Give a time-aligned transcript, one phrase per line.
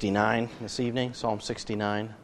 [0.00, 2.14] 69 this evening, Psalm 69.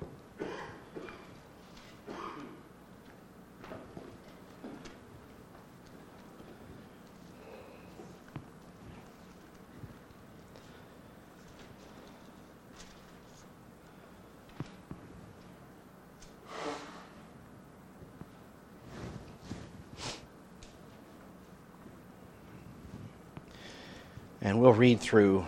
[24.40, 25.44] And we'll read through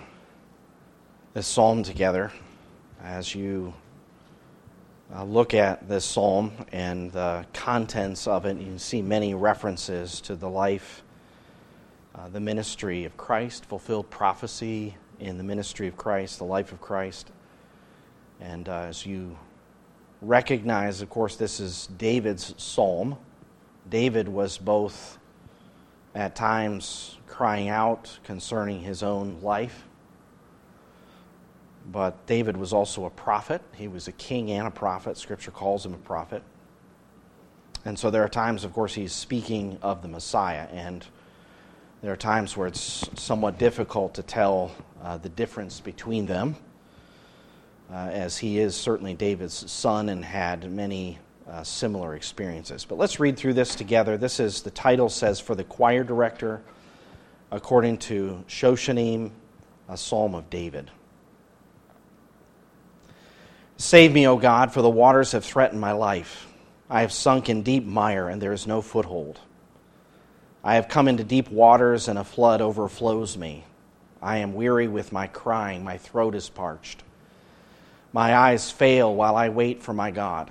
[1.38, 2.32] this psalm together
[3.00, 3.72] as you
[5.14, 8.56] uh, look at this psalm and the contents of it.
[8.56, 11.04] You can see many references to the life,
[12.16, 16.80] uh, the ministry of Christ, fulfilled prophecy in the ministry of Christ, the life of
[16.80, 17.30] Christ.
[18.40, 19.38] And uh, as you
[20.20, 23.16] recognize, of course, this is David's psalm.
[23.88, 25.20] David was both
[26.16, 29.84] at times crying out concerning his own life
[31.90, 33.62] but David was also a prophet.
[33.74, 35.16] He was a king and a prophet.
[35.16, 36.42] Scripture calls him a prophet.
[37.84, 40.66] And so there are times, of course, he's speaking of the Messiah.
[40.72, 41.06] And
[42.02, 46.56] there are times where it's somewhat difficult to tell uh, the difference between them,
[47.90, 51.18] uh, as he is certainly David's son and had many
[51.48, 52.84] uh, similar experiences.
[52.84, 54.18] But let's read through this together.
[54.18, 56.60] This is the title says, For the choir director,
[57.50, 59.30] according to Shoshanim,
[59.88, 60.90] a psalm of David.
[63.80, 66.48] Save me, O God, for the waters have threatened my life.
[66.90, 69.38] I have sunk in deep mire, and there is no foothold.
[70.64, 73.64] I have come into deep waters, and a flood overflows me.
[74.20, 77.04] I am weary with my crying, my throat is parched.
[78.12, 80.50] My eyes fail while I wait for my God.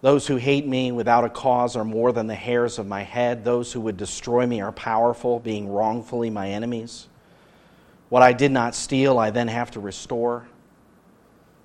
[0.00, 3.44] Those who hate me without a cause are more than the hairs of my head.
[3.44, 7.08] Those who would destroy me are powerful, being wrongfully my enemies.
[8.08, 10.46] What I did not steal, I then have to restore.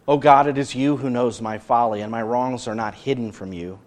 [0.10, 3.32] O God, it is you who knows my folly, and my wrongs are not hidden
[3.32, 3.78] from you.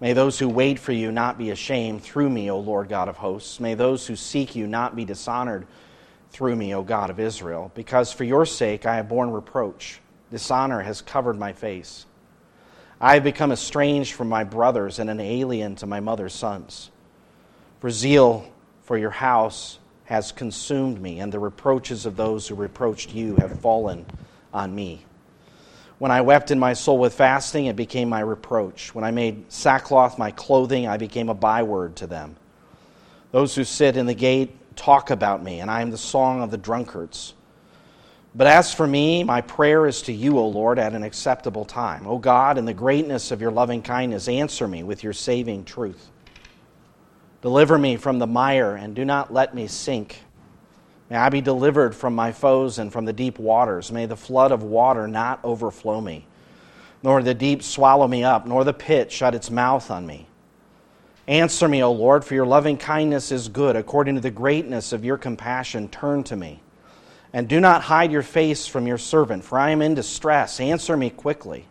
[0.00, 3.18] May those who wait for you not be ashamed through me, O Lord God of
[3.18, 3.60] hosts.
[3.60, 5.68] May those who seek you not be dishonored
[6.32, 7.70] through me, O God of Israel.
[7.76, 10.00] Because for your sake I have borne reproach.
[10.32, 12.06] Dishonor has covered my face.
[13.00, 16.90] I have become estranged from my brothers and an alien to my mother's sons.
[17.78, 18.52] For zeal
[18.82, 23.52] for your house has consumed me, and the reproaches of those who reproached you have
[23.52, 24.06] fallen
[24.52, 25.04] on me.
[26.00, 28.94] When I wept in my soul with fasting, it became my reproach.
[28.94, 32.36] When I made sackcloth my clothing, I became a byword to them.
[33.32, 36.50] Those who sit in the gate talk about me, and I am the song of
[36.50, 37.34] the drunkards.
[38.34, 42.06] But as for me, my prayer is to you, O Lord, at an acceptable time.
[42.06, 46.08] O God, in the greatness of your loving kindness, answer me with your saving truth.
[47.42, 50.22] Deliver me from the mire, and do not let me sink.
[51.10, 53.90] May I be delivered from my foes and from the deep waters.
[53.90, 56.24] May the flood of water not overflow me,
[57.02, 60.28] nor the deep swallow me up, nor the pit shut its mouth on me.
[61.26, 63.74] Answer me, O Lord, for your loving kindness is good.
[63.74, 66.62] According to the greatness of your compassion, turn to me.
[67.32, 70.60] And do not hide your face from your servant, for I am in distress.
[70.60, 71.66] Answer me quickly.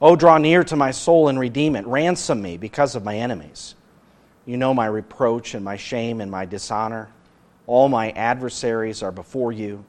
[0.00, 1.86] O draw near to my soul and redeem it.
[1.86, 3.74] Ransom me because of my enemies.
[4.46, 7.08] You know my reproach and my shame and my dishonor.
[7.68, 9.84] All my adversaries are before you.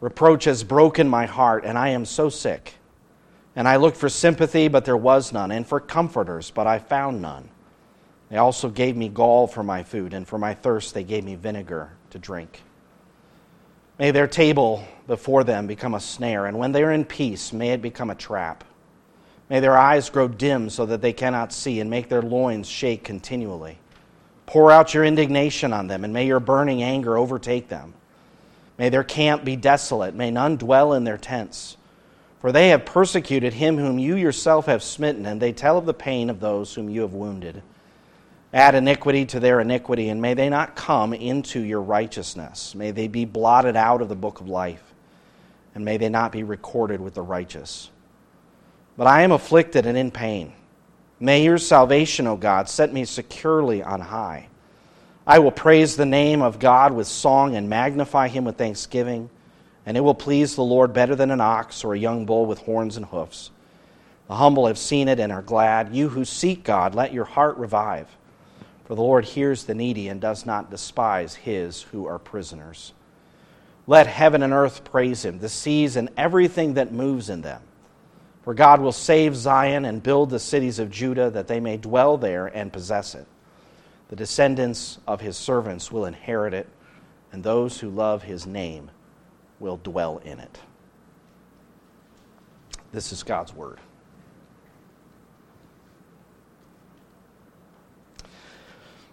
[0.00, 2.74] Reproach has broken my heart, and I am so sick.
[3.56, 7.20] And I looked for sympathy, but there was none, and for comforters, but I found
[7.20, 7.48] none.
[8.30, 11.34] They also gave me gall for my food, and for my thirst they gave me
[11.34, 12.62] vinegar to drink.
[13.98, 17.70] May their table before them become a snare, and when they are in peace, may
[17.70, 18.62] it become a trap.
[19.50, 23.02] May their eyes grow dim so that they cannot see, and make their loins shake
[23.02, 23.78] continually.
[24.46, 27.94] Pour out your indignation on them, and may your burning anger overtake them.
[28.78, 30.14] May their camp be desolate.
[30.14, 31.76] May none dwell in their tents.
[32.40, 35.94] For they have persecuted him whom you yourself have smitten, and they tell of the
[35.94, 37.62] pain of those whom you have wounded.
[38.52, 42.74] Add iniquity to their iniquity, and may they not come into your righteousness.
[42.74, 44.92] May they be blotted out of the book of life,
[45.74, 47.90] and may they not be recorded with the righteous.
[48.96, 50.52] But I am afflicted and in pain.
[51.24, 54.48] May your salvation, O God, set me securely on high.
[55.26, 59.30] I will praise the name of God with song and magnify him with thanksgiving,
[59.86, 62.58] and it will please the Lord better than an ox or a young bull with
[62.58, 63.50] horns and hoofs.
[64.28, 65.94] The humble have seen it and are glad.
[65.94, 68.14] You who seek God, let your heart revive.
[68.84, 72.92] For the Lord hears the needy and does not despise his who are prisoners.
[73.86, 77.62] Let heaven and earth praise him, the seas and everything that moves in them.
[78.44, 82.18] For God will save Zion and build the cities of Judah that they may dwell
[82.18, 83.26] there and possess it.
[84.08, 86.68] The descendants of his servants will inherit it,
[87.32, 88.90] and those who love his name
[89.60, 90.58] will dwell in it.
[92.92, 93.80] This is God's Word.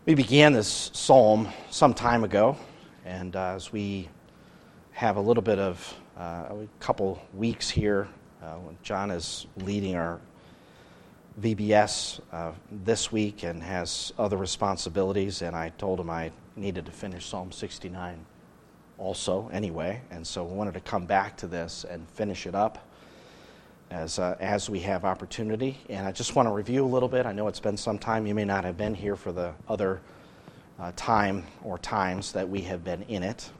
[0.06, 2.58] We began this psalm some time ago,
[3.06, 4.10] and uh, as we
[4.92, 8.10] have a little bit of uh, a couple weeks here,
[8.42, 10.20] uh, John is leading our
[11.40, 12.52] VBS uh,
[12.84, 17.52] this week and has other responsibilities, and I told him I needed to finish Psalm
[17.52, 18.26] 69
[18.98, 22.88] also anyway, and so we wanted to come back to this and finish it up
[23.92, 25.78] as, uh, as we have opportunity.
[25.90, 27.26] And I just want to review a little bit.
[27.26, 28.26] I know it's been some time.
[28.26, 30.02] You may not have been here for the other
[30.80, 33.52] uh, time or times that we have been in it.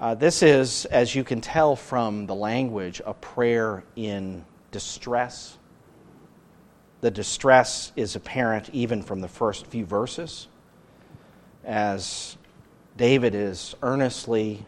[0.00, 5.58] Uh, this is, as you can tell from the language, a prayer in distress.
[7.02, 10.48] The distress is apparent even from the first few verses,
[11.66, 12.38] as
[12.96, 14.64] David is earnestly,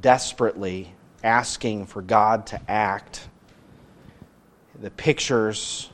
[0.00, 3.28] desperately asking for God to act
[4.80, 5.88] the pictures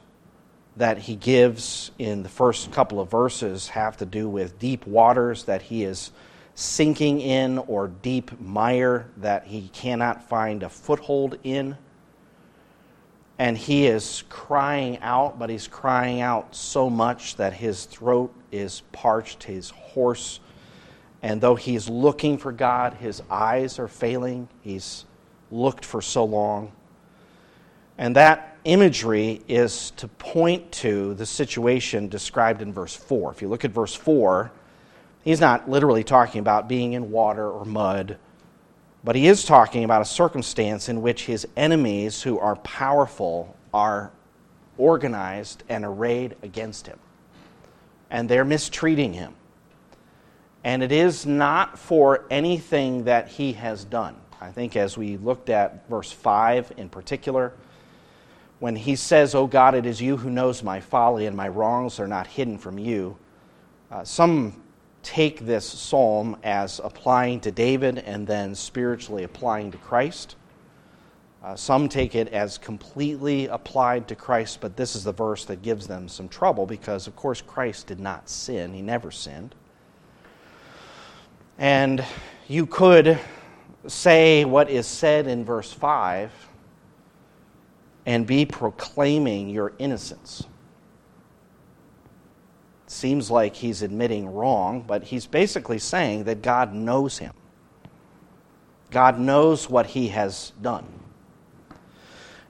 [0.79, 5.45] that he gives in the first couple of verses have to do with deep waters
[5.45, 6.13] that he is
[6.55, 11.77] sinking in or deep mire that he cannot find a foothold in.
[13.39, 18.83] And he is crying out, but he's crying out so much that his throat is
[18.93, 20.39] parched, his hoarse.
[21.21, 24.49] And though he's looking for God, his eyes are failing.
[24.63, 25.05] He's
[25.51, 26.71] looked for so long.
[27.99, 33.33] And that imagery is to point to the situation described in verse 4.
[33.33, 34.53] If you look at verse 4,
[35.25, 38.19] he's not literally talking about being in water or mud,
[39.03, 44.13] but he is talking about a circumstance in which his enemies, who are powerful, are
[44.79, 46.99] organized and arrayed against him.
[48.11, 49.35] And they're mistreating him.
[50.63, 54.17] And it is not for anything that he has done.
[54.41, 57.53] I think as we looked at verse 5 in particular,
[58.61, 62.01] when he says, Oh God, it is you who knows my folly and my wrongs
[62.01, 63.17] are not hidden from you,
[63.91, 64.64] uh, some
[65.05, 70.37] take this psalm as applying to David and then spiritually applying to Christ.
[71.45, 75.61] Uh, some take it as completely applied to Christ, but this is the verse that
[75.61, 78.73] gives them some trouble because, of course, Christ did not sin.
[78.73, 79.55] He never sinned.
[81.59, 82.03] And
[82.49, 83.21] you could
[83.87, 86.33] say what is said in verse 5
[88.07, 90.45] and be proclaiming your innocence.
[92.87, 97.33] Seems like he's admitting wrong, but he's basically saying that God knows him.
[98.91, 100.87] God knows what he has done.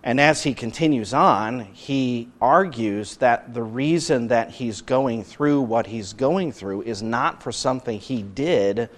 [0.02, 5.86] And as he continues on, he argues that the reason that he's going through what
[5.86, 8.90] he's going through is not for something he did,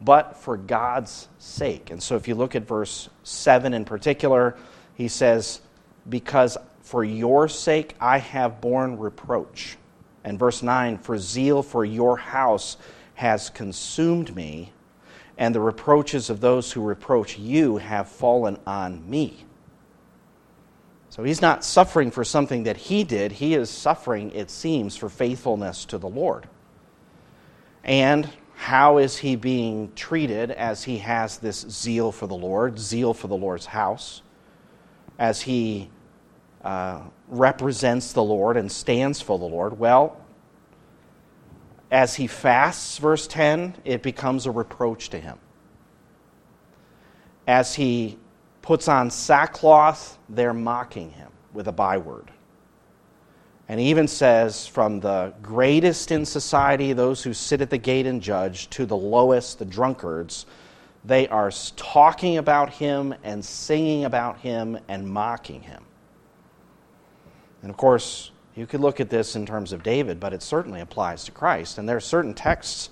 [0.00, 1.90] but for God's sake.
[1.90, 4.56] And so if you look at verse 7 in particular,
[4.94, 5.60] he says,
[6.08, 9.76] because for your sake I have borne reproach.
[10.24, 12.76] And verse 9, for zeal for your house
[13.14, 14.72] has consumed me,
[15.36, 19.44] and the reproaches of those who reproach you have fallen on me.
[21.10, 25.08] So he's not suffering for something that he did, he is suffering, it seems, for
[25.08, 26.48] faithfulness to the Lord.
[27.84, 33.12] And how is he being treated as he has this zeal for the Lord, zeal
[33.14, 34.22] for the Lord's house?
[35.18, 35.90] As he
[36.64, 39.78] uh, represents the Lord and stands for the Lord?
[39.78, 40.16] Well,
[41.90, 45.38] as he fasts, verse 10, it becomes a reproach to him.
[47.46, 48.18] As he
[48.62, 52.30] puts on sackcloth, they're mocking him with a byword.
[53.68, 58.06] And he even says, from the greatest in society, those who sit at the gate
[58.06, 60.46] and judge, to the lowest, the drunkards,
[61.04, 65.83] they are talking about him and singing about him and mocking him.
[67.64, 70.82] And of course, you could look at this in terms of David, but it certainly
[70.82, 71.78] applies to Christ.
[71.78, 72.90] And there are certain texts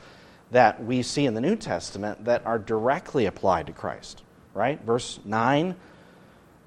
[0.50, 4.22] that we see in the New Testament that are directly applied to Christ,
[4.54, 4.82] right?
[4.82, 5.76] Verse 9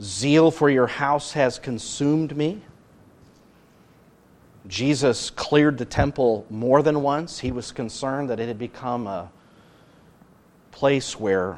[0.04, 2.62] Zeal for your house has consumed me.
[4.68, 7.40] Jesus cleared the temple more than once.
[7.40, 9.32] He was concerned that it had become a
[10.70, 11.58] place where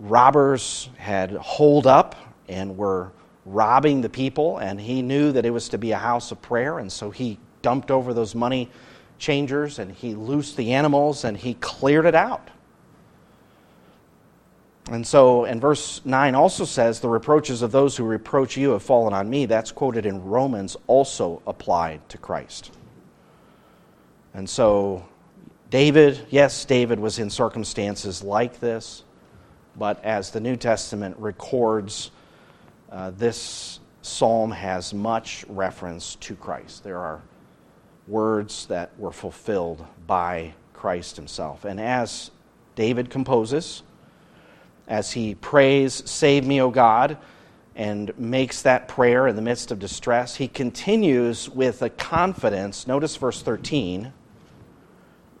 [0.00, 2.16] robbers had holed up
[2.48, 3.12] and were
[3.46, 6.78] robbing the people, and he knew that it was to be a house of prayer,
[6.78, 8.70] and so he dumped over those money
[9.18, 12.50] changers and he loosed the animals and he cleared it out.
[14.90, 18.82] And so, and verse 9 also says, The reproaches of those who reproach you have
[18.82, 19.46] fallen on me.
[19.46, 22.70] That's quoted in Romans, also applied to Christ.
[24.34, 25.06] And so,
[25.70, 29.04] David, yes, David was in circumstances like this,
[29.74, 32.10] but as the New Testament records,
[32.94, 36.84] uh, this psalm has much reference to Christ.
[36.84, 37.22] There are
[38.06, 41.64] words that were fulfilled by Christ himself.
[41.64, 42.30] And as
[42.76, 43.82] David composes,
[44.86, 47.18] as he prays, Save me, O God,
[47.74, 52.86] and makes that prayer in the midst of distress, he continues with a confidence.
[52.86, 54.12] Notice verse 13,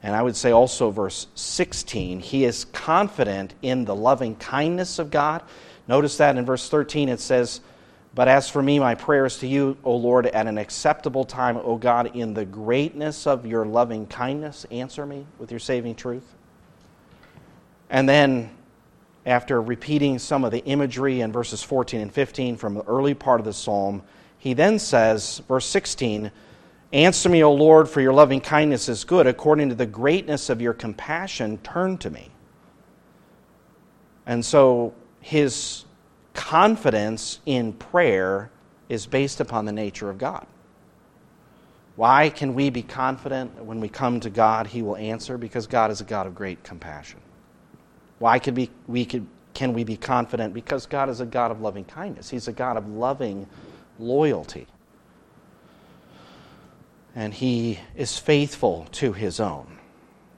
[0.02, 2.18] and I would say also verse 16.
[2.18, 5.42] He is confident in the loving kindness of God.
[5.86, 7.60] Notice that in verse 13 it says,
[8.14, 11.56] But as for me, my prayer is to you, O Lord, at an acceptable time,
[11.58, 16.34] O God, in the greatness of your loving kindness, answer me with your saving truth.
[17.90, 18.50] And then
[19.26, 23.40] after repeating some of the imagery in verses 14 and 15 from the early part
[23.40, 24.02] of the psalm,
[24.38, 26.30] he then says, verse 16,
[26.92, 29.26] Answer me, O Lord, for your loving kindness is good.
[29.26, 32.30] According to the greatness of your compassion, turn to me.
[34.26, 34.94] And so
[35.24, 35.86] his
[36.34, 38.50] confidence in prayer
[38.90, 40.46] is based upon the nature of God.
[41.96, 45.38] Why can we be confident when we come to God, He will answer?
[45.38, 47.20] Because God is a God of great compassion.
[48.18, 50.52] Why could we, we can we be confident?
[50.52, 52.28] Because God is a God of loving kindness.
[52.28, 53.46] He's a God of loving
[53.98, 54.66] loyalty.
[57.14, 59.78] And He is faithful to His own.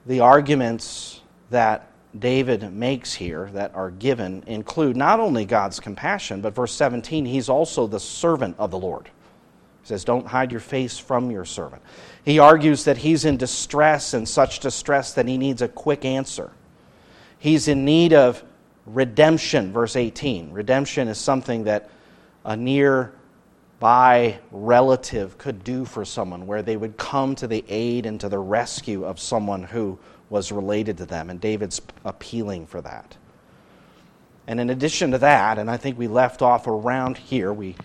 [0.05, 6.55] The arguments that David makes here that are given include not only God's compassion, but
[6.55, 9.05] verse 17, He's also the servant of the Lord.
[9.05, 11.81] He says, Don't hide your face from your servant.
[12.23, 16.51] He argues that he's in distress and such distress that he needs a quick answer.
[17.39, 18.43] He's in need of
[18.85, 20.51] redemption, verse 18.
[20.51, 21.89] Redemption is something that
[22.43, 28.19] a nearby relative could do for someone, where they would come to the aid and
[28.19, 31.29] to the rescue of someone who was related to them.
[31.29, 33.15] And David's appealing for that.
[34.47, 37.75] And in addition to that, and I think we left off around here, we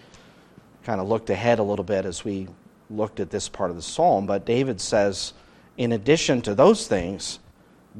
[0.84, 2.48] kind of looked ahead a little bit as we
[2.90, 5.32] looked at this part of the psalm, but David says,
[5.76, 7.38] in addition to those things,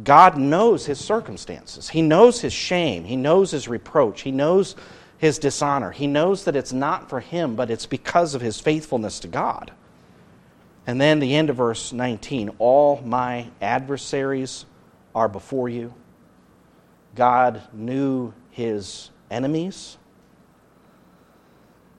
[0.04, 1.88] God knows his circumstances.
[1.88, 3.04] He knows his shame.
[3.04, 4.22] He knows his reproach.
[4.22, 4.76] He knows
[5.18, 5.90] his dishonor.
[5.90, 9.72] He knows that it's not for him, but it's because of his faithfulness to God.
[10.86, 14.64] And then the end of verse 19 all my adversaries
[15.14, 15.94] are before you.
[17.14, 19.96] God knew his enemies.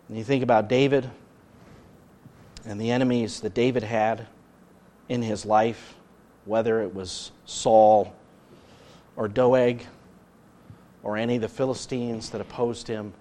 [0.07, 1.09] And you think about David
[2.65, 4.27] and the enemies that David had
[5.09, 5.95] in his life
[6.45, 8.13] whether it was Saul
[9.15, 9.85] or Doeg
[11.03, 13.13] or any of the Philistines that opposed him.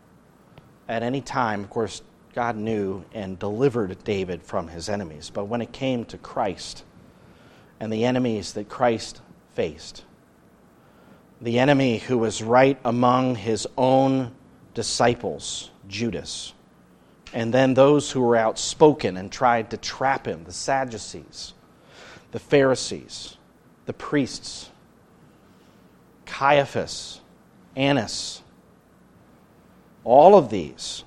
[0.89, 2.03] At any time, of course,
[2.35, 5.31] God knew and delivered David from his enemies.
[5.33, 6.85] But when it came to Christ
[7.79, 9.21] and the enemies that Christ
[9.55, 10.05] faced,
[11.41, 14.33] the enemy who was right among his own
[14.75, 16.55] disciples, Judas,
[17.33, 21.55] and then those who were outspoken and tried to trap him, the Sadducees
[22.33, 23.37] the Pharisees,
[23.87, 24.71] the priests,
[26.27, 27.21] Caiaphas,
[27.77, 28.43] Annas,
[30.03, 31.05] all of these.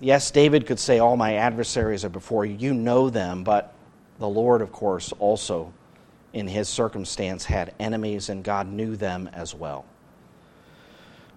[0.00, 2.56] Yes, David could say, All my adversaries are before you.
[2.56, 3.74] You know them, but
[4.18, 5.72] the Lord, of course, also
[6.32, 9.86] in his circumstance had enemies, and God knew them as well.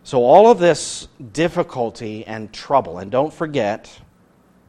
[0.03, 3.89] So, all of this difficulty and trouble, and don't forget,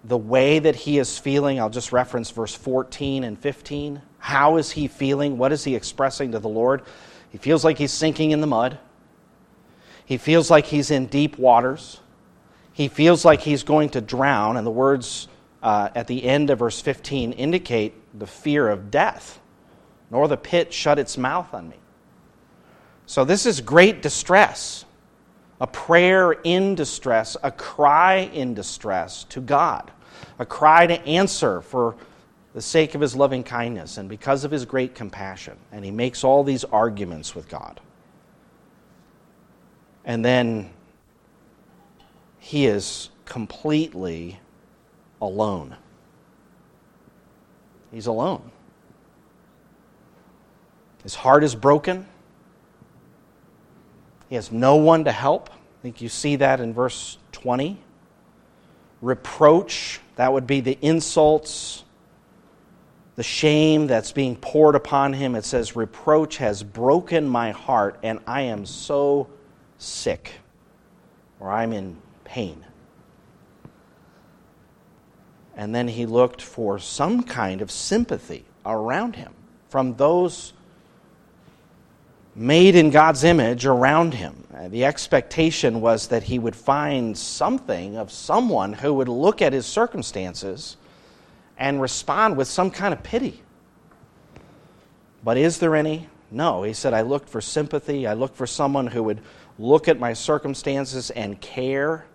[0.04, 1.60] the way that he is feeling.
[1.60, 4.00] I'll just reference verse 14 and 15.
[4.18, 5.38] How is he feeling?
[5.38, 6.82] What is he expressing to the Lord?
[7.30, 8.78] He feels like he's sinking in the mud.
[10.04, 12.00] He feels like he's in deep waters.
[12.80, 14.56] He feels like he's going to drown.
[14.56, 15.28] And the words
[15.62, 19.38] uh, at the end of verse 15 indicate the fear of death,
[20.10, 21.76] nor the pit shut its mouth on me.
[23.04, 24.86] So this is great distress
[25.60, 29.90] a prayer in distress, a cry in distress to God,
[30.38, 31.96] a cry to answer for
[32.54, 35.58] the sake of his loving kindness and because of his great compassion.
[35.70, 37.78] And he makes all these arguments with God.
[40.02, 40.70] And then
[42.40, 44.40] he is completely
[45.20, 45.76] alone.
[47.92, 48.50] He's alone.
[51.02, 52.06] His heart is broken.
[54.28, 55.50] He has no one to help.
[55.50, 57.78] I think you see that in verse 20.
[59.02, 61.84] Reproach, that would be the insults,
[63.16, 65.34] the shame that's being poured upon him.
[65.34, 69.28] It says, Reproach has broken my heart, and I am so
[69.78, 70.32] sick,
[71.38, 71.96] or I'm in
[72.30, 72.64] pain.
[75.56, 79.34] And then he looked for some kind of sympathy around him
[79.68, 80.52] from those
[82.36, 84.44] made in God's image around him.
[84.54, 89.52] Uh, the expectation was that he would find something of someone who would look at
[89.52, 90.76] his circumstances
[91.58, 93.42] and respond with some kind of pity.
[95.24, 96.08] But is there any?
[96.30, 96.62] No.
[96.62, 98.06] He said, I looked for sympathy.
[98.06, 99.20] I looked for someone who would
[99.58, 102.06] look at my circumstances and care,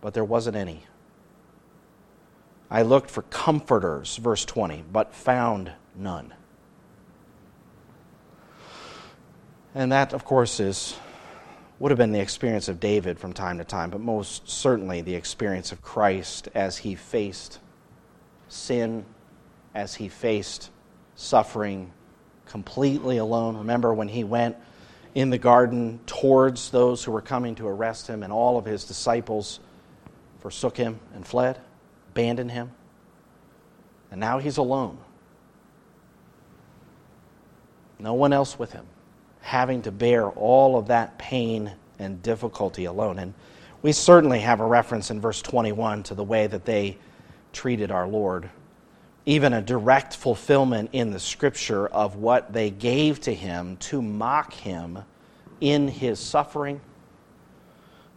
[0.00, 0.84] but there wasn't any.
[2.70, 6.32] I looked for comforters, verse 20, but found none.
[9.74, 10.96] And that, of course, is
[11.80, 15.14] would have been the experience of David from time to time, but most certainly the
[15.14, 17.58] experience of Christ as he faced
[18.48, 19.06] sin,
[19.74, 20.70] as he faced
[21.14, 21.90] suffering
[22.44, 23.56] completely alone.
[23.56, 24.56] Remember when he went
[25.14, 28.84] in the garden towards those who were coming to arrest him, and all of his
[28.84, 29.60] disciples
[30.40, 31.58] forsook him and fled,
[32.10, 32.72] abandoned him.
[34.10, 34.98] And now he's alone.
[37.98, 38.86] No one else with him,
[39.40, 43.18] having to bear all of that pain and difficulty alone.
[43.18, 43.34] And
[43.82, 46.96] we certainly have a reference in verse 21 to the way that they
[47.52, 48.50] treated our Lord
[49.26, 54.52] even a direct fulfillment in the scripture of what they gave to him to mock
[54.52, 54.98] him
[55.60, 56.80] in his suffering.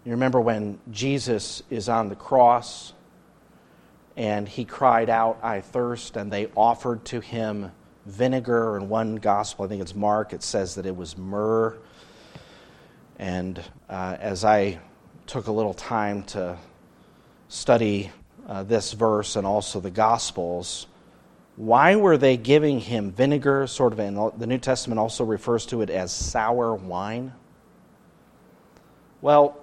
[0.05, 2.91] You remember when Jesus is on the cross
[4.17, 7.71] and he cried out, I thirst, and they offered to him
[8.05, 8.75] vinegar.
[8.75, 11.77] In one gospel, I think it's Mark, it says that it was myrrh.
[13.17, 14.79] And uh, as I
[15.25, 16.57] took a little time to
[17.47, 18.11] study
[18.45, 20.85] uh, this verse and also the gospels,
[21.55, 23.67] why were they giving him vinegar?
[23.67, 27.31] Sort of, and the New Testament also refers to it as sour wine.
[29.21, 29.62] Well,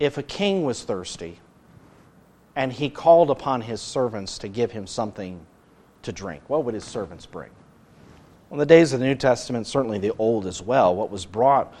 [0.00, 1.38] if a king was thirsty
[2.56, 5.40] and he called upon his servants to give him something
[6.02, 7.50] to drink, what would his servants bring?
[8.50, 11.72] In the days of the New Testament, certainly the Old as well, what was brought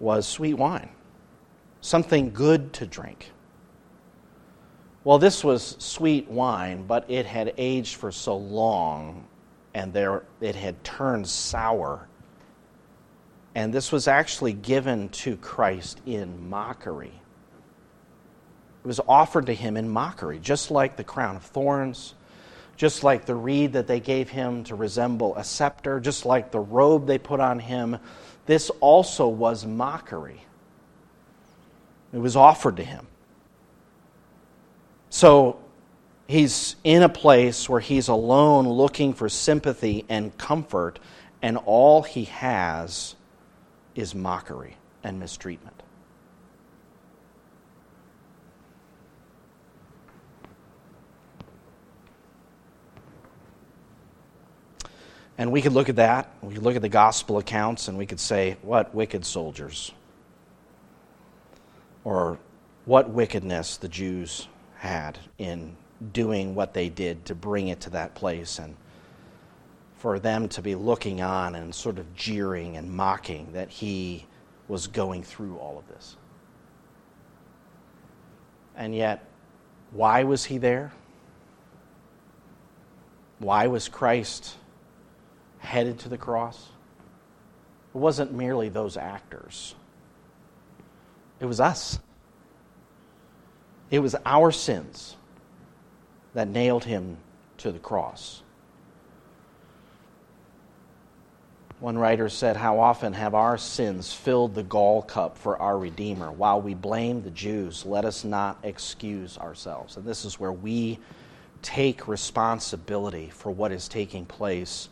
[0.00, 0.88] was sweet wine,
[1.82, 3.30] something good to drink.
[5.04, 9.28] Well, this was sweet wine, but it had aged for so long
[9.74, 12.08] and there, it had turned sour.
[13.54, 17.21] And this was actually given to Christ in mockery.
[18.84, 22.14] It was offered to him in mockery, just like the crown of thorns,
[22.76, 26.58] just like the reed that they gave him to resemble a scepter, just like the
[26.58, 27.98] robe they put on him.
[28.46, 30.44] This also was mockery.
[32.12, 33.06] It was offered to him.
[35.10, 35.60] So
[36.26, 40.98] he's in a place where he's alone looking for sympathy and comfort,
[41.40, 43.14] and all he has
[43.94, 45.82] is mockery and mistreatment.
[55.42, 58.06] And we could look at that, we could look at the gospel accounts, and we
[58.06, 59.90] could say, what wicked soldiers?
[62.04, 62.38] Or
[62.84, 65.76] what wickedness the Jews had in
[66.12, 68.76] doing what they did to bring it to that place and
[69.96, 74.24] for them to be looking on and sort of jeering and mocking that he
[74.68, 76.14] was going through all of this.
[78.76, 79.24] And yet,
[79.90, 80.92] why was he there?
[83.40, 84.54] Why was Christ
[85.62, 86.68] headed to the cross?
[87.94, 89.74] It wasn't merely those actors,
[91.40, 91.98] it was us.
[93.90, 95.16] It was our sins
[96.32, 97.18] that nailed him
[97.58, 98.42] to the cross.
[101.78, 106.30] One writer said, How often have our sins filled the gall cup for our Redeemer?
[106.30, 109.96] While we blame the Jews, let us not excuse ourselves.
[109.96, 111.00] And this is where we
[111.60, 114.88] take responsibility for what is taking place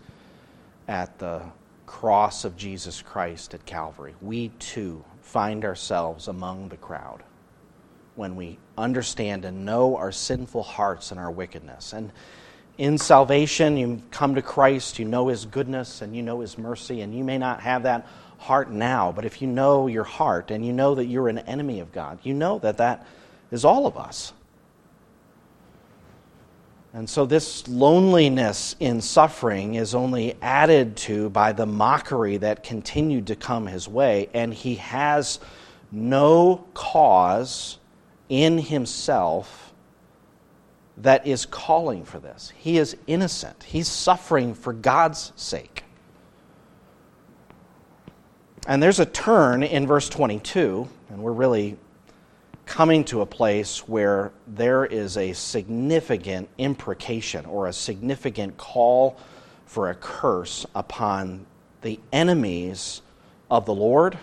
[0.90, 1.40] at the
[1.87, 4.14] cross of Jesus Christ at Calvary.
[4.20, 7.22] We too find ourselves among the crowd
[8.16, 11.92] when we understand and know our sinful hearts and our wickedness.
[11.92, 12.11] And
[12.76, 17.03] in salvation, you come to Christ, you know His goodness and you know His mercy,
[17.03, 20.66] and you may not have that heart now, but if you know your heart and
[20.66, 23.07] you know that you're an enemy of God, you know that that
[23.53, 24.33] is all of us.
[26.92, 33.29] And so, this loneliness in suffering is only added to by the mockery that continued
[33.29, 35.38] to come his way, and he has
[35.92, 37.79] no cause
[38.29, 39.72] in himself
[40.96, 42.53] that is calling for this.
[42.57, 45.85] He is innocent, he's suffering for God's sake.
[48.66, 51.79] And there's a turn in verse 22, and we're really
[52.70, 59.18] coming to a place where there is a significant imprecation or a significant call
[59.66, 61.44] for a curse upon
[61.83, 63.02] the enemies
[63.50, 64.16] of the Lord,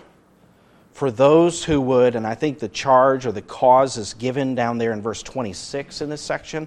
[0.92, 4.78] for those who would, and I think the charge or the cause is given down
[4.78, 6.66] there in verse 26 in this section.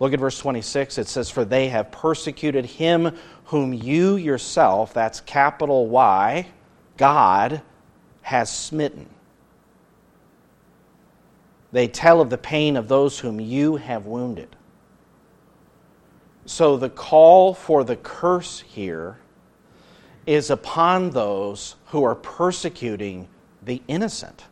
[0.00, 0.98] Look at verse 26.
[0.98, 6.48] It says, For they have persecuted him whom you yourself, that's capital Y,
[6.96, 7.62] God,
[8.22, 9.06] has smitten.
[11.72, 14.56] They tell of the pain of those whom you have wounded.
[16.46, 19.18] So the call for the curse here
[20.26, 23.28] is upon those who are persecuting
[23.62, 24.44] the innocent.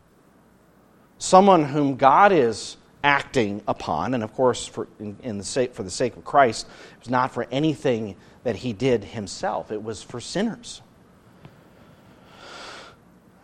[1.19, 5.83] Someone whom God is acting upon, and of course, for, in, in the sake, for
[5.83, 10.03] the sake of Christ, it was not for anything that he did himself, it was
[10.03, 10.83] for sinners.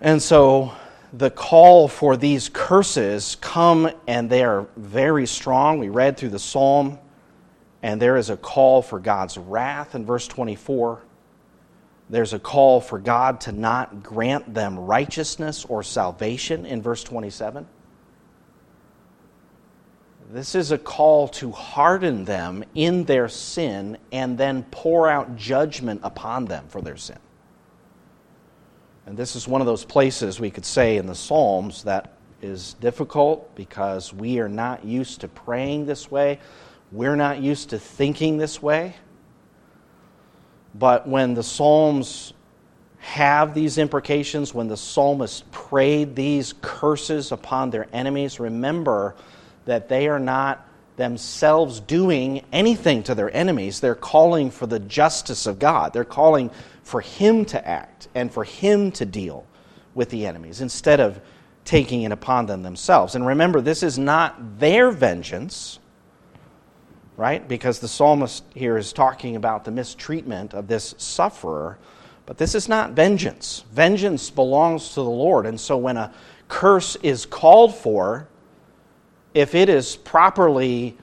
[0.00, 0.72] And so
[1.16, 5.78] the call for these curses come and they are very strong.
[5.78, 6.98] We read through the psalm,
[7.82, 11.02] and there is a call for God's wrath in verse 24.
[12.10, 17.66] There's a call for God to not grant them righteousness or salvation in verse 27.
[20.30, 26.00] This is a call to harden them in their sin and then pour out judgment
[26.02, 27.18] upon them for their sin.
[29.06, 32.74] And this is one of those places we could say in the Psalms that is
[32.74, 36.40] difficult because we are not used to praying this way.
[36.92, 38.96] We're not used to thinking this way.
[40.74, 42.32] But when the Psalms
[43.04, 49.14] have these imprecations, when the psalmist prayed these curses upon their enemies, remember
[49.66, 53.80] that they are not themselves doing anything to their enemies.
[53.80, 55.92] They're calling for the justice of God.
[55.92, 56.50] They're calling
[56.84, 59.46] for Him to act and for Him to deal
[59.94, 61.20] with the enemies instead of
[61.64, 63.14] taking it upon them themselves.
[63.14, 65.78] And remember, this is not their vengeance,
[67.16, 67.46] right?
[67.48, 71.78] Because the psalmist here is talking about the mistreatment of this sufferer.
[72.26, 73.64] But this is not vengeance.
[73.72, 75.46] Vengeance belongs to the Lord.
[75.46, 76.12] And so when a
[76.48, 78.28] curse is called for,
[79.32, 80.96] if it is properly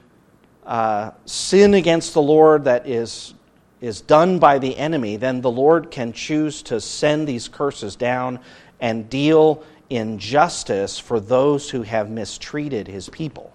[0.64, 3.34] uh, sin against the Lord that is
[3.82, 8.38] is done by the enemy, then the Lord can choose to send these curses down
[8.80, 13.52] and deal in justice for those who have mistreated his people.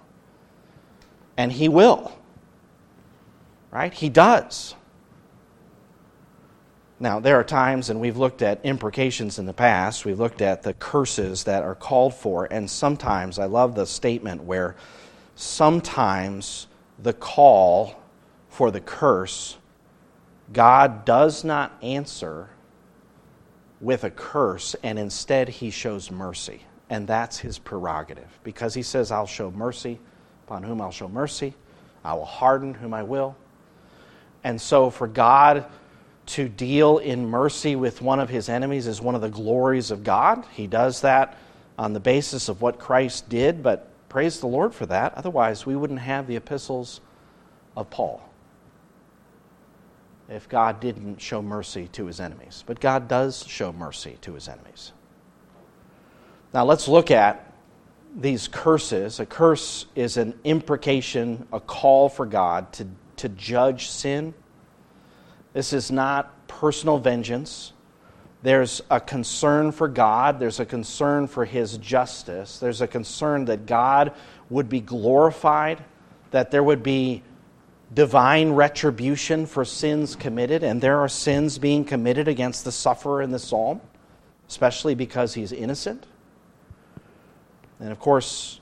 [1.38, 2.12] And he will.
[3.72, 3.94] Right?
[3.94, 4.76] He does.
[7.00, 10.64] Now, there are times, and we've looked at imprecations in the past, we've looked at
[10.64, 14.76] the curses that are called for, and sometimes, I love the statement where
[15.36, 18.02] sometimes the call
[18.50, 19.58] for the curse
[20.54, 22.50] God does not answer
[23.82, 26.62] with a curse, and instead he shows mercy.
[26.90, 28.40] And that's his prerogative.
[28.44, 30.00] Because he says, I'll show mercy
[30.46, 31.54] upon whom I'll show mercy,
[32.04, 33.36] I will harden whom I will.
[34.44, 35.66] And so, for God
[36.28, 40.04] to deal in mercy with one of his enemies is one of the glories of
[40.04, 40.46] God.
[40.54, 41.38] He does that
[41.78, 45.14] on the basis of what Christ did, but praise the Lord for that.
[45.16, 47.02] Otherwise, we wouldn't have the epistles
[47.76, 48.27] of Paul
[50.30, 52.64] if God didn't show mercy to his enemies.
[52.66, 54.92] But God does show mercy to his enemies.
[56.54, 57.54] Now let's look at
[58.16, 59.20] these curses.
[59.20, 62.88] A curse is an imprecation, a call for God to,
[63.18, 64.34] to judge sin.
[65.54, 67.74] This is not personal vengeance.
[68.44, 70.40] There's a concern for God.
[70.40, 72.60] There's a concern for His justice.
[72.60, 74.14] There's a concern that God
[74.50, 75.84] would be glorified,
[76.32, 77.24] that there would be
[77.94, 83.32] divine retribution for sins committed, and there are sins being committed against the sufferer in
[83.32, 83.82] the psalm,
[84.48, 86.06] especially because he's innocent.
[87.80, 88.60] And of course,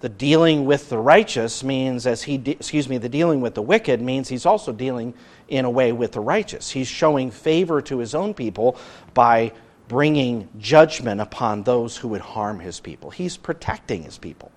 [0.00, 3.62] the dealing with the righteous means, as he, de- excuse me, the dealing with the
[3.62, 5.14] wicked means he's also dealing
[5.48, 6.70] in a way with the righteous.
[6.70, 8.76] He's showing favor to his own people
[9.14, 9.52] by
[9.88, 13.10] bringing judgment upon those who would harm his people.
[13.10, 14.50] He's protecting his people.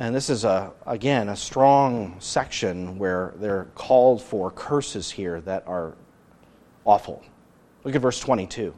[0.00, 5.62] And this is, a, again, a strong section where they're called for curses here that
[5.68, 5.94] are
[6.84, 7.22] awful.
[7.84, 8.74] Look at verse 22.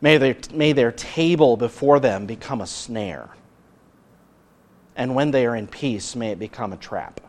[0.00, 3.30] May their, may their table before them become a snare,
[4.94, 7.20] and when they are in peace, may it become a trap.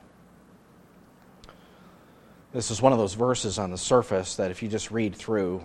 [2.52, 5.64] This is one of those verses on the surface that if you just read through,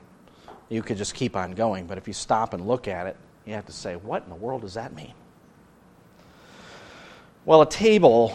[0.69, 1.87] you could just keep on going.
[1.87, 4.35] But if you stop and look at it, you have to say, what in the
[4.35, 5.15] world does that mean?
[7.47, 8.35] Well, a table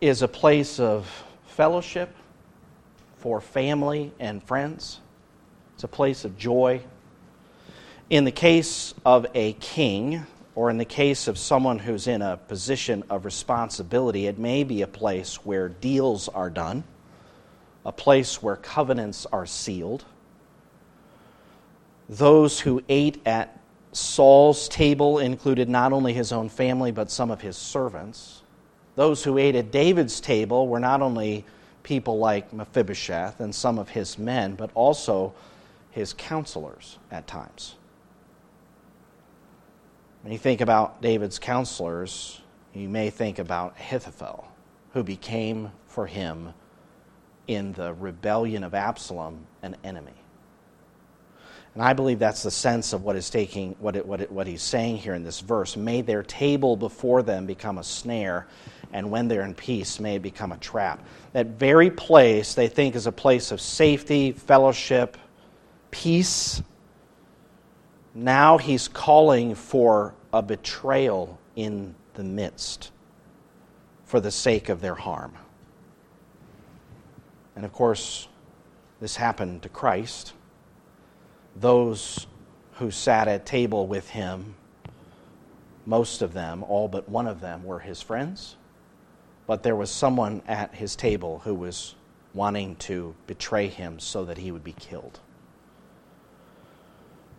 [0.00, 1.08] is a place of
[1.46, 2.12] fellowship
[3.18, 4.98] for family and friends,
[5.74, 6.82] it's a place of joy.
[8.10, 12.36] In the case of a king, or in the case of someone who's in a
[12.36, 16.82] position of responsibility, it may be a place where deals are done
[17.86, 20.04] a place where covenants are sealed.
[22.08, 23.60] Those who ate at
[23.92, 28.42] Saul's table included not only his own family, but some of his servants.
[28.98, 31.44] Those who ate at David's table were not only
[31.84, 35.34] people like Mephibosheth and some of his men, but also
[35.92, 37.76] his counselors at times.
[40.22, 42.40] When you think about David's counselors,
[42.74, 44.50] you may think about Ahithophel,
[44.94, 46.52] who became for him
[47.46, 50.10] in the rebellion of Absalom an enemy.
[51.74, 54.48] And I believe that's the sense of what is taking what, it, what, it, what
[54.48, 55.76] he's saying here in this verse.
[55.76, 58.48] May their table before them become a snare,
[58.92, 61.04] and when they're in peace, may become a trap.
[61.32, 65.16] That very place they think is a place of safety, fellowship,
[65.90, 66.62] peace.
[68.14, 72.90] Now he's calling for a betrayal in the midst
[74.04, 75.34] for the sake of their harm.
[77.54, 78.28] And of course,
[79.00, 80.32] this happened to Christ
[81.60, 82.26] those
[82.74, 84.54] who sat at table with him,
[85.86, 88.56] most of them, all but one of them, were his friends.
[89.48, 91.94] But there was someone at his table who was
[92.34, 95.18] wanting to betray him so that he would be killed.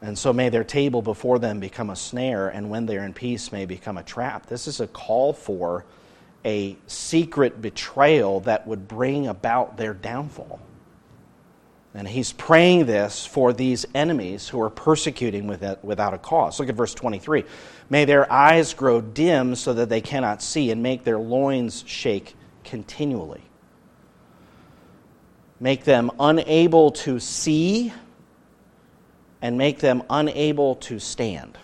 [0.01, 3.51] And so may their table before them become a snare, and when they're in peace,
[3.51, 4.47] may become a trap.
[4.47, 5.85] This is a call for
[6.43, 10.59] a secret betrayal that would bring about their downfall.
[11.95, 16.59] And he's praying this for these enemies who are persecuting without a cause.
[16.59, 17.43] Look at verse 23.
[17.89, 22.35] May their eyes grow dim so that they cannot see, and make their loins shake
[22.63, 23.41] continually.
[25.59, 27.91] Make them unable to see,
[29.41, 31.57] and make them unable to stand.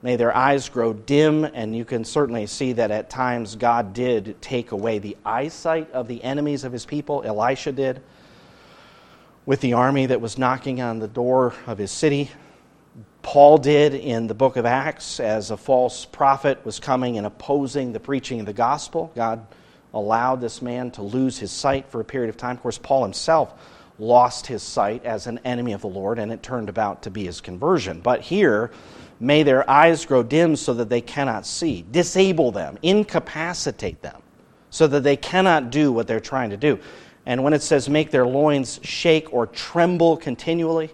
[0.00, 4.40] May their eyes grow dim, and you can certainly see that at times God did
[4.40, 7.24] take away the eyesight of the enemies of his people.
[7.24, 8.00] Elisha did
[9.44, 12.30] with the army that was knocking on the door of his city.
[13.22, 17.92] Paul did in the book of Acts as a false prophet was coming and opposing
[17.92, 19.10] the preaching of the gospel.
[19.16, 19.44] God
[19.92, 22.56] allowed this man to lose his sight for a period of time.
[22.56, 23.52] Of course, Paul himself
[23.98, 27.24] lost his sight as an enemy of the Lord, and it turned about to be
[27.24, 28.00] his conversion.
[28.00, 28.70] But here,
[29.20, 31.84] May their eyes grow dim so that they cannot see.
[31.90, 34.22] Disable them, incapacitate them,
[34.70, 36.78] so that they cannot do what they're trying to do.
[37.26, 40.90] And when it says make their loins shake or tremble continually,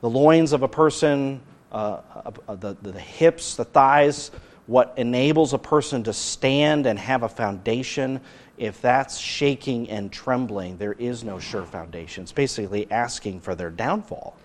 [0.00, 1.40] the loins of a person,
[1.72, 2.00] uh,
[2.48, 4.30] uh, the, the hips, the thighs,
[4.66, 8.20] what enables a person to stand and have a foundation,
[8.56, 12.22] if that's shaking and trembling, there is no sure foundation.
[12.22, 14.36] It's basically asking for their downfall.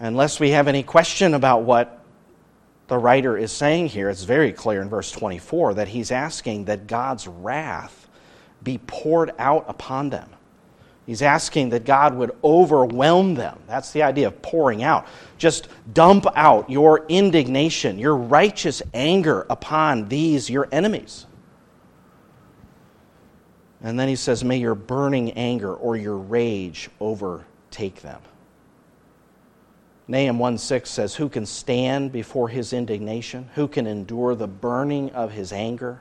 [0.00, 2.00] Unless we have any question about what
[2.86, 6.86] the writer is saying here, it's very clear in verse 24 that he's asking that
[6.86, 8.08] God's wrath
[8.62, 10.30] be poured out upon them.
[11.04, 13.58] He's asking that God would overwhelm them.
[13.66, 15.06] That's the idea of pouring out.
[15.38, 21.24] Just dump out your indignation, your righteous anger upon these, your enemies.
[23.80, 28.20] And then he says, May your burning anger or your rage overtake them.
[30.08, 33.50] Nahum 1 6 says, Who can stand before his indignation?
[33.54, 36.00] Who can endure the burning of his anger?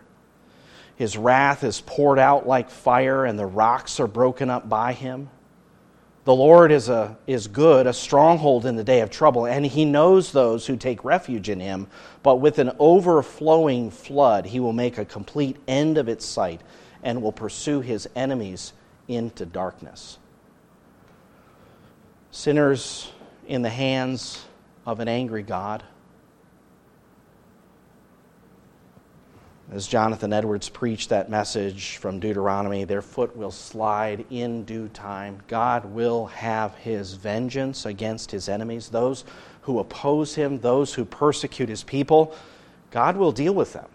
[0.96, 5.30] His wrath is poured out like fire, and the rocks are broken up by him.
[6.24, 9.86] The Lord is, a, is good, a stronghold in the day of trouble, and he
[9.86, 11.88] knows those who take refuge in him.
[12.24, 16.62] But with an overflowing flood, he will make a complete end of its sight
[17.04, 18.74] and will pursue his enemies
[19.08, 20.17] into darkness.
[22.32, 23.12] Sinners
[23.47, 24.45] in the hands
[24.86, 25.83] of an angry God.
[29.69, 35.41] As Jonathan Edwards preached that message from Deuteronomy, their foot will slide in due time.
[35.49, 39.25] God will have his vengeance against his enemies, those
[39.62, 42.33] who oppose him, those who persecute his people.
[42.91, 43.89] God will deal with them.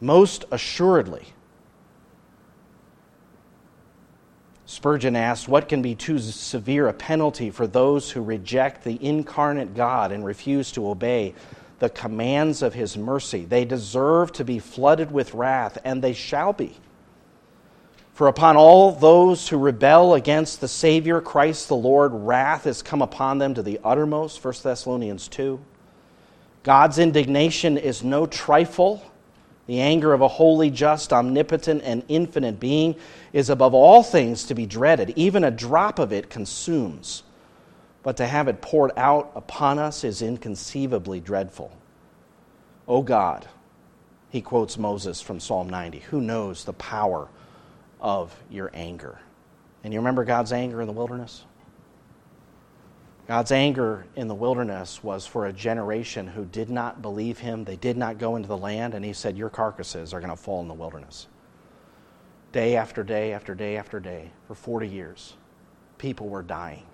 [0.00, 1.26] Most assuredly.
[4.66, 9.74] Spurgeon asked, What can be too severe a penalty for those who reject the incarnate
[9.74, 11.34] God and refuse to obey
[11.78, 13.44] the commands of his mercy?
[13.44, 16.76] They deserve to be flooded with wrath, and they shall be.
[18.12, 23.02] For upon all those who rebel against the Savior, Christ the Lord, wrath has come
[23.02, 24.42] upon them to the uttermost.
[24.42, 25.60] 1 Thessalonians 2.
[26.64, 29.02] God's indignation is no trifle.
[29.66, 32.94] The anger of a holy, just, omnipotent, and infinite being
[33.32, 35.12] is above all things to be dreaded.
[35.16, 37.24] Even a drop of it consumes.
[38.02, 41.72] But to have it poured out upon us is inconceivably dreadful.
[42.86, 43.48] O God,
[44.28, 45.98] he quotes Moses from Psalm 90.
[45.98, 47.28] Who knows the power
[48.00, 49.18] of your anger?
[49.82, 51.44] And you remember God's anger in the wilderness?
[53.26, 57.64] God's anger in the wilderness was for a generation who did not believe him.
[57.64, 60.36] They did not go into the land, and he said, Your carcasses are going to
[60.36, 61.26] fall in the wilderness.
[62.52, 65.34] Day after day after day after day, for 40 years,
[65.98, 66.84] people were dying.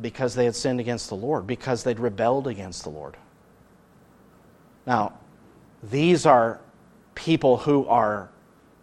[0.00, 3.18] Because they had sinned against the Lord, because they'd rebelled against the Lord.
[4.86, 5.18] Now,
[5.82, 6.60] these are
[7.14, 8.30] people who are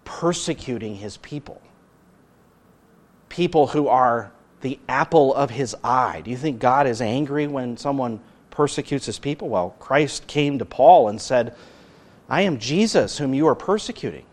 [0.04, 1.60] persecuting his people
[3.36, 6.22] people who are the apple of his eye.
[6.24, 9.50] Do you think God is angry when someone persecutes his people?
[9.50, 11.54] Well, Christ came to Paul and said,
[12.30, 14.24] I am Jesus whom you are persecuting.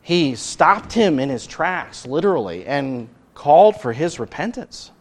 [0.00, 4.92] He stopped him in his tracks, literally, and called for his repentance.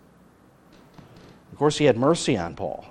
[1.52, 2.86] Of course, he had mercy on Paul.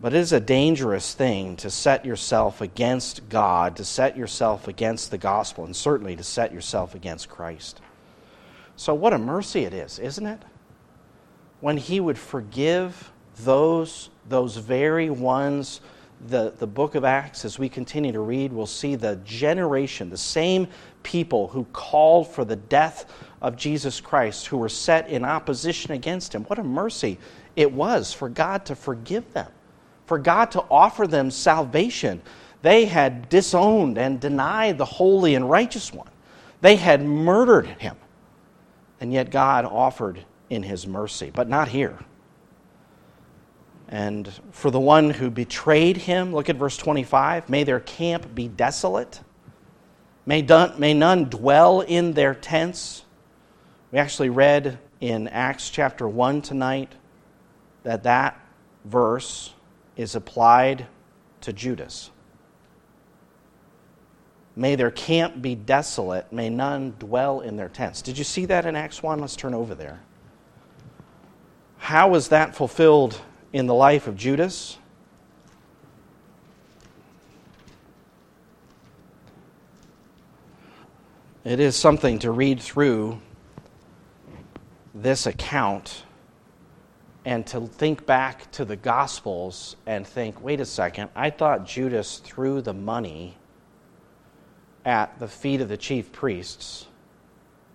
[0.00, 5.10] But it is a dangerous thing to set yourself against God, to set yourself against
[5.10, 7.80] the gospel, and certainly to set yourself against Christ.
[8.76, 10.40] So, what a mercy it is, isn't it?
[11.60, 15.80] When He would forgive those, those very ones.
[16.26, 20.16] The, the book of Acts, as we continue to read, we'll see the generation, the
[20.16, 20.66] same
[21.04, 23.06] people who called for the death
[23.40, 26.42] of Jesus Christ, who were set in opposition against Him.
[26.44, 27.18] What a mercy
[27.54, 29.50] it was for God to forgive them,
[30.08, 32.20] for God to offer them salvation.
[32.62, 36.10] They had disowned and denied the holy and righteous one,
[36.60, 37.96] they had murdered Him.
[39.00, 41.98] And yet God offered in his mercy, but not here.
[43.88, 48.48] And for the one who betrayed him, look at verse 25 may their camp be
[48.48, 49.20] desolate,
[50.26, 50.42] may,
[50.76, 53.04] may none dwell in their tents.
[53.92, 56.92] We actually read in Acts chapter 1 tonight
[57.84, 58.38] that that
[58.84, 59.54] verse
[59.98, 60.86] is applied
[61.42, 62.10] to Judas.
[64.56, 66.32] May their camp be desolate.
[66.32, 68.00] May none dwell in their tents.
[68.00, 69.18] Did you see that in Acts 1?
[69.18, 70.00] Let's turn over there.
[71.78, 73.20] How was that fulfilled
[73.52, 74.78] in the life of Judas?
[81.44, 83.20] It is something to read through
[84.94, 86.04] this account
[87.28, 92.20] and to think back to the Gospels and think, wait a second, I thought Judas
[92.20, 93.36] threw the money
[94.82, 96.86] at the feet of the chief priests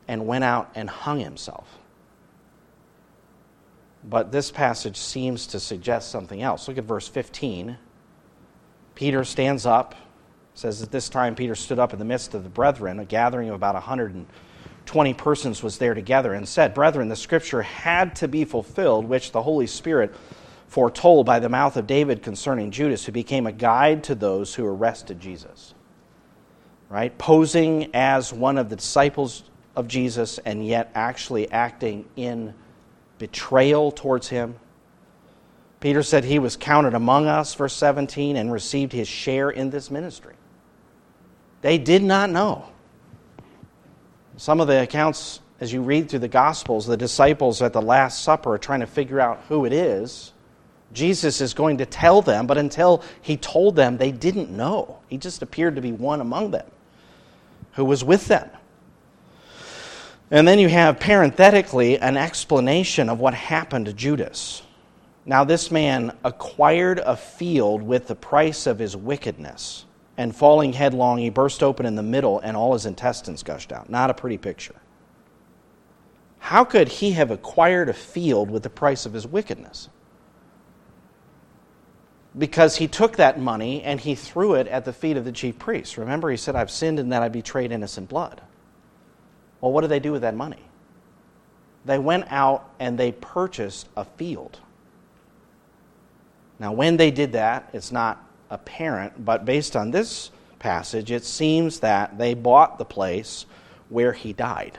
[0.08, 1.78] and went out and hung himself.
[4.04, 6.68] But this passage seems to suggest something else.
[6.68, 7.78] Look at verse 15.
[8.96, 9.94] Peter stands up,
[10.56, 13.50] says at this time Peter stood up in the midst of the brethren, a gathering
[13.50, 18.46] of about 120 persons was there together, and said, Brethren, the scripture had to be
[18.46, 20.14] fulfilled, which the Holy Spirit
[20.68, 24.66] foretold by the mouth of David concerning Judas, who became a guide to those who
[24.66, 25.74] arrested Jesus
[26.94, 27.18] right?
[27.18, 32.54] Posing as one of the disciples of Jesus and yet actually acting in
[33.18, 34.56] betrayal towards him.
[35.80, 39.90] Peter said he was counted among us, verse 17, and received his share in this
[39.90, 40.36] ministry.
[41.64, 42.66] They did not know.
[44.36, 48.22] Some of the accounts, as you read through the Gospels, the disciples at the Last
[48.22, 50.34] Supper are trying to figure out who it is.
[50.92, 55.00] Jesus is going to tell them, but until he told them, they didn't know.
[55.08, 56.70] He just appeared to be one among them
[57.72, 58.50] who was with them.
[60.30, 64.64] And then you have parenthetically an explanation of what happened to Judas.
[65.26, 69.86] Now, this man acquired a field with the price of his wickedness,
[70.18, 73.90] and falling headlong, he burst open in the middle, and all his intestines gushed out.
[73.90, 74.76] Not a pretty picture.
[76.40, 79.90] How could he have acquired a field with the price of his wickedness?
[82.38, 85.60] because he took that money and he threw it at the feet of the chief
[85.60, 85.98] priests.
[85.98, 88.42] Remember, he said, I've sinned in that I betrayed innocent blood.
[89.62, 90.66] Well, what did they do with that money?
[91.86, 94.60] They went out and they purchased a field.
[96.60, 101.82] Now, when they did that, it's not apparent, but based on this passage, it seems
[101.82, 103.46] that they bought the place
[103.90, 104.78] where he died.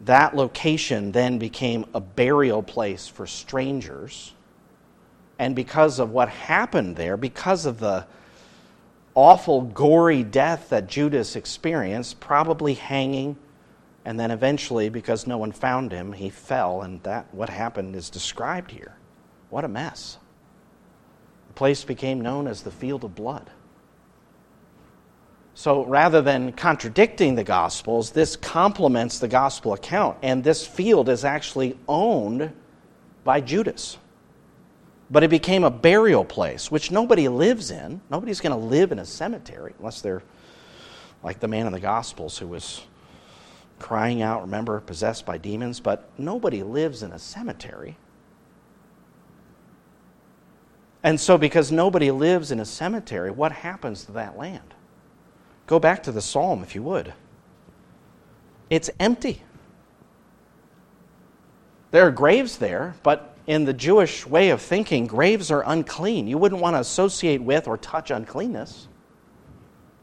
[0.00, 4.34] That location then became a burial place for strangers
[5.42, 8.06] and because of what happened there, because of the
[9.16, 13.36] awful, gory death that Judas experienced, probably hanging,
[14.04, 18.08] and then eventually, because no one found him, he fell, and that what happened is
[18.08, 18.94] described here.
[19.50, 20.18] What a mess.
[21.62, 23.48] Place became known as the field of blood.
[25.54, 31.24] So rather than contradicting the Gospels, this complements the Gospel account, and this field is
[31.24, 32.52] actually owned
[33.22, 33.96] by Judas.
[35.12, 38.00] but it became a burial place, which nobody lives in.
[38.10, 40.22] Nobody's going to live in a cemetery unless they're
[41.22, 42.80] like the man in the Gospels who was
[43.78, 47.98] crying out, remember, possessed by demons, but nobody lives in a cemetery.
[51.04, 54.74] And so, because nobody lives in a cemetery, what happens to that land?
[55.66, 57.12] Go back to the psalm, if you would.
[58.70, 59.42] It's empty.
[61.90, 66.28] There are graves there, but in the Jewish way of thinking, graves are unclean.
[66.28, 68.86] You wouldn't want to associate with or touch uncleanness.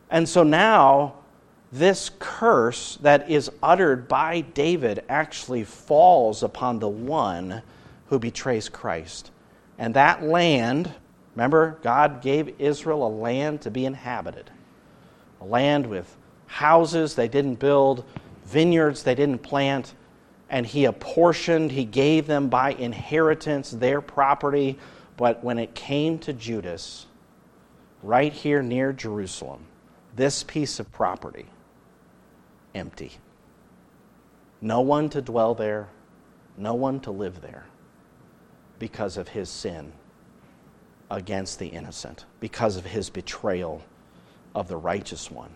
[0.09, 1.15] And so now,
[1.71, 7.61] this curse that is uttered by David actually falls upon the one
[8.07, 9.31] who betrays Christ.
[9.79, 10.93] And that land,
[11.35, 14.51] remember, God gave Israel a land to be inhabited,
[15.39, 16.17] a land with
[16.47, 18.03] houses they didn't build,
[18.45, 19.95] vineyards they didn't plant
[20.49, 24.79] and he apportioned, he gave them by inheritance their property.
[25.15, 27.05] But when it came to Judas,
[28.01, 29.65] right here near Jerusalem,
[30.15, 31.45] this piece of property,
[32.73, 33.11] empty.
[34.59, 35.87] No one to dwell there,
[36.57, 37.65] no one to live there
[38.79, 39.91] because of his sin
[41.11, 43.83] against the innocent, because of his betrayal
[44.55, 45.51] of the righteous one.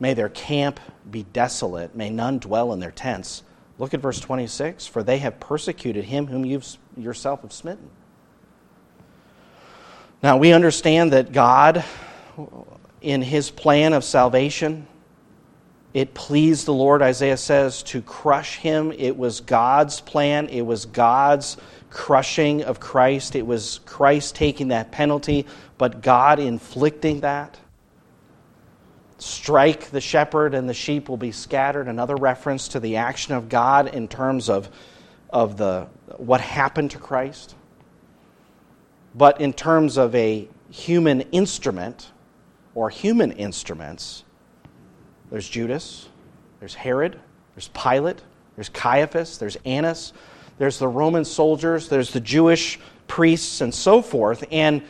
[0.00, 0.80] May their camp
[1.10, 3.42] be desolate, may none dwell in their tents.
[3.78, 6.60] Look at verse 26 For they have persecuted him whom you
[6.96, 7.90] yourself have smitten.
[10.22, 11.84] Now, we understand that God,
[13.02, 14.86] in his plan of salvation,
[15.92, 18.90] it pleased the Lord, Isaiah says, to crush him.
[18.92, 21.56] It was God's plan, it was God's
[21.94, 23.36] crushing of Christ.
[23.36, 25.46] It was Christ taking that penalty,
[25.78, 27.56] but God inflicting that.
[29.18, 31.86] Strike the shepherd and the sheep will be scattered.
[31.86, 34.68] Another reference to the action of god in terms of,
[35.30, 35.86] of the,
[36.16, 37.54] what happened to christ.
[39.14, 42.10] But in terms of a human instrument
[42.74, 44.24] or human instruments
[45.30, 46.08] there's judas
[46.58, 47.20] there's herod
[47.54, 48.20] there's pilate
[48.56, 50.12] there's caiaphas there's annas
[50.58, 54.82] there's the roman soldiers there's the jewish priests and so forth and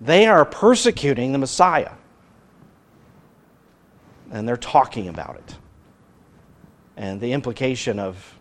[0.00, 1.90] they are persecuting the messiah
[4.30, 5.56] and they're talking about it.
[6.96, 8.38] And the implication of,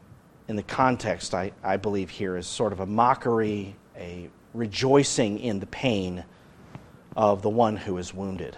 [0.48, 5.60] in the context, I, I believe here, is sort of a mockery, a rejoicing in
[5.60, 6.24] the pain
[7.16, 8.58] of the one who is wounded.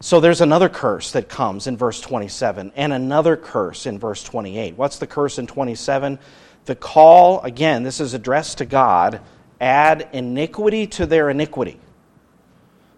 [0.00, 4.76] So there's another curse that comes in verse 27 and another curse in verse 28.
[4.76, 6.18] What's the curse in 27?
[6.66, 9.20] The call, again, this is addressed to God
[9.60, 11.80] add iniquity to their iniquity.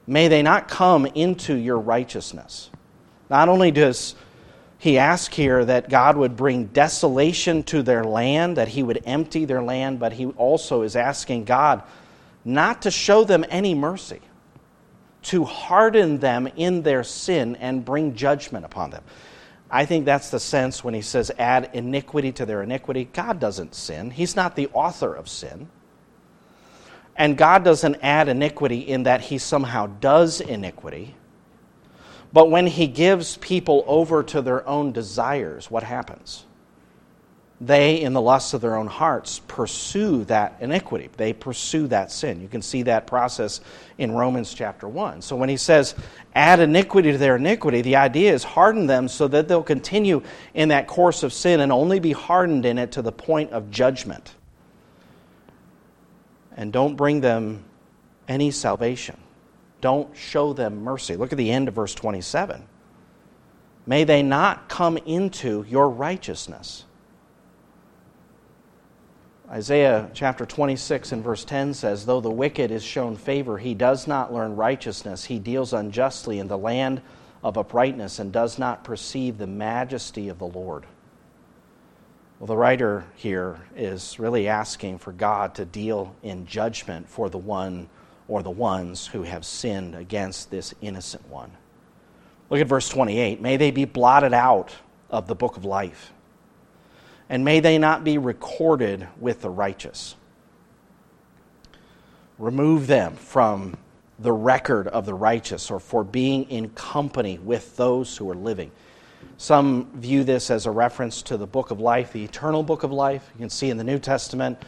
[0.06, 2.70] May they not come into your righteousness.
[3.30, 4.14] Not only does
[4.78, 9.44] he ask here that God would bring desolation to their land, that he would empty
[9.44, 11.82] their land, but he also is asking God
[12.44, 14.20] not to show them any mercy,
[15.24, 19.02] to harden them in their sin and bring judgment upon them.
[19.70, 23.08] I think that's the sense when he says, add iniquity to their iniquity.
[23.12, 25.68] God doesn't sin, He's not the author of sin.
[27.16, 31.16] And God doesn't add iniquity in that He somehow does iniquity.
[32.32, 36.44] But when he gives people over to their own desires, what happens?
[37.60, 41.10] They, in the lusts of their own hearts, pursue that iniquity.
[41.16, 42.40] They pursue that sin.
[42.40, 43.60] You can see that process
[43.98, 45.22] in Romans chapter 1.
[45.22, 45.96] So when he says,
[46.36, 50.22] add iniquity to their iniquity, the idea is harden them so that they'll continue
[50.54, 53.72] in that course of sin and only be hardened in it to the point of
[53.72, 54.36] judgment.
[56.56, 57.64] And don't bring them
[58.28, 59.16] any salvation.
[59.80, 61.16] Don't show them mercy.
[61.16, 62.62] Look at the end of verse 27.
[63.84, 66.84] May they not come into your righteousness.
[69.50, 74.06] Isaiah chapter 26 and verse 10 says, Though the wicked is shown favor, he does
[74.06, 75.24] not learn righteousness.
[75.24, 77.00] He deals unjustly in the land
[77.42, 80.84] of uprightness and does not perceive the majesty of the Lord.
[82.38, 87.38] Well, the writer here is really asking for God to deal in judgment for the
[87.38, 87.88] one
[88.28, 91.50] or the ones who have sinned against this innocent one.
[92.50, 93.40] Look at verse 28.
[93.40, 94.74] May they be blotted out
[95.10, 96.12] of the book of life,
[97.28, 100.16] and may they not be recorded with the righteous.
[102.38, 103.76] Remove them from
[104.18, 108.70] the record of the righteous or for being in company with those who are living.
[109.36, 112.92] Some view this as a reference to the book of life, the eternal book of
[112.92, 113.28] life.
[113.34, 114.58] You can see in the New Testament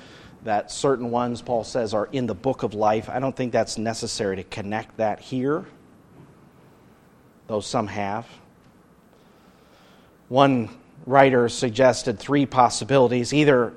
[0.44, 3.08] that certain ones, Paul says, are in the book of life.
[3.08, 5.64] I don't think that's necessary to connect that here,
[7.46, 8.26] though some have.
[10.28, 10.68] One
[11.10, 13.72] writer suggested three possibilities either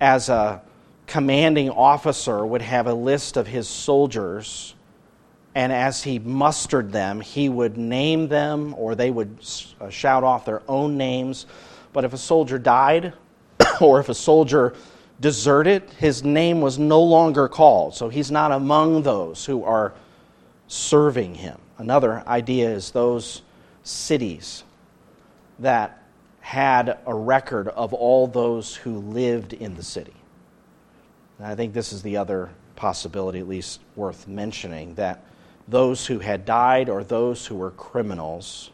[0.00, 0.62] as a
[1.06, 4.74] commanding officer would have a list of his soldiers,
[5.54, 9.38] and as he mustered them, he would name them or they would
[9.80, 11.46] uh, shout off their own names.
[11.92, 13.12] But if a soldier died
[13.80, 14.74] or if a soldier
[15.20, 17.96] deserted, his name was no longer called.
[17.96, 19.94] So he's not among those who are
[20.68, 21.58] serving him.
[21.78, 23.42] Another idea is those
[23.82, 24.62] cities
[25.58, 25.98] that
[26.48, 30.14] had a record of all those who lived in the city.
[31.36, 35.22] And I think this is the other possibility, at least worth mentioning, that
[35.68, 38.70] those who had died or those who were criminals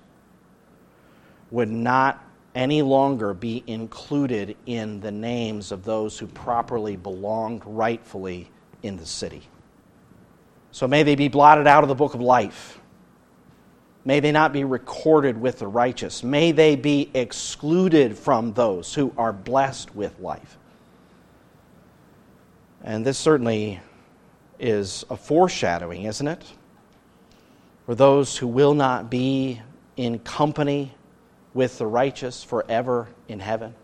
[1.50, 8.48] would not any longer be included in the names of those who properly belonged rightfully
[8.84, 9.42] in the city.
[10.70, 12.78] So may they be blotted out of the book of life.
[14.04, 16.22] May they not be recorded with the righteous.
[16.22, 20.58] May they be excluded from those who are blessed with life.
[22.82, 23.80] And this certainly
[24.60, 26.44] is a foreshadowing, isn't it?
[27.86, 29.60] For those who will not be
[29.96, 30.94] in company
[31.54, 33.74] with the righteous forever in heaven.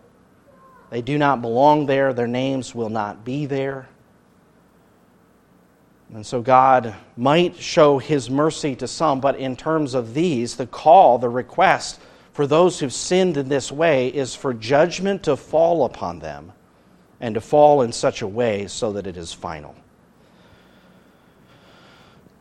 [0.91, 3.87] They do not belong there, their names will not be there.
[6.13, 10.67] And so God might show his mercy to some, but in terms of these, the
[10.67, 12.01] call, the request
[12.33, 16.51] for those who've sinned in this way is for judgment to fall upon them
[17.19, 19.75] and to fall in such a way so that it is final.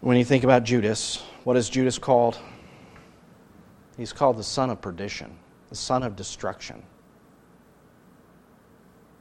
[0.00, 2.38] When you think about Judas, what is Judas called?
[3.96, 5.36] He's called the son of perdition,
[5.68, 6.82] the son of destruction.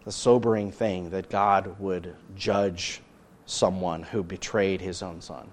[0.06, 3.02] The sobering thing that God would judge
[3.50, 5.50] someone who betrayed his own son.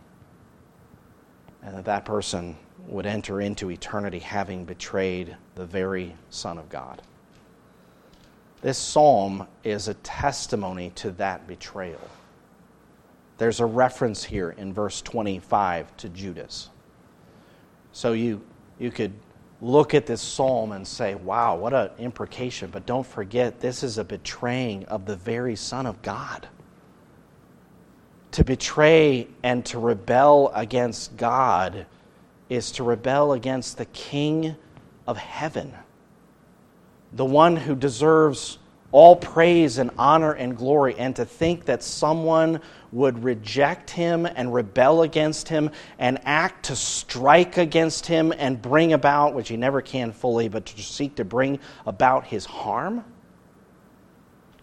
[1.62, 7.01] And that that person would enter into eternity having betrayed the very Son of God.
[8.61, 12.01] This psalm is a testimony to that betrayal.
[13.38, 16.68] There's a reference here in verse 25 to Judas.
[17.92, 18.42] So you
[18.78, 19.12] you could
[19.62, 22.68] look at this psalm and say, wow, what an imprecation.
[22.70, 26.47] But don't forget, this is a betraying of the very Son of God.
[28.37, 31.87] To betray and to rebel against God
[32.51, 34.57] is to rebel against the King
[35.07, 35.72] of heaven,
[37.14, 38.59] the one who deserves
[38.93, 42.61] all praise and honor and glory, and to think that someone
[42.93, 48.93] would reject him and rebel against him and act to strike against him and bring
[48.93, 53.03] about, which he never can fully, but to seek to bring about his harm?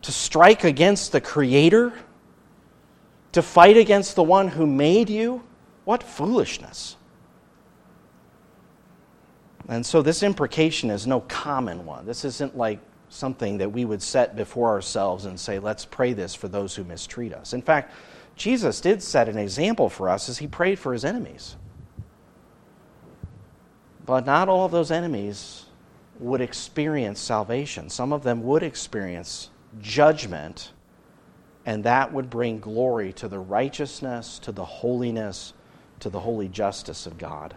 [0.04, 1.92] To strike against the Creator?
[3.34, 5.44] To fight against the one who made you?
[5.86, 6.96] What foolishness!
[9.68, 12.06] And so, this imprecation is no common one.
[12.06, 12.80] This isn't like
[13.14, 16.84] something that we would set before ourselves and say, let's pray this for those who
[16.84, 17.54] mistreat us.
[17.54, 17.94] In fact,
[18.36, 21.56] Jesus did set an example for us as he prayed for his enemies.
[24.06, 25.66] But not all of those enemies
[26.20, 27.90] would experience salvation.
[27.90, 30.72] Some of them would experience judgment,
[31.66, 35.54] and that would bring glory to the righteousness, to the holiness,
[36.00, 37.56] to the holy justice of God.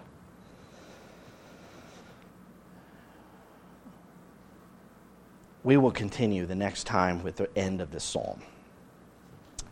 [5.67, 8.41] we will continue the next time with the end of this psalm.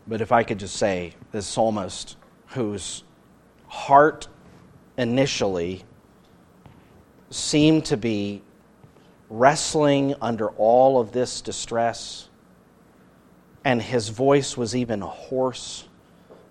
[0.05, 2.17] But if I could just say, this psalmist
[2.47, 3.05] whose
[3.69, 4.27] heart
[4.97, 5.85] initially
[7.29, 8.41] seemed to be
[9.29, 12.27] wrestling under all of this distress,
[13.65, 15.87] and his voice was even hoarse.